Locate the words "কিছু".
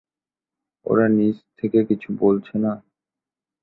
1.89-2.09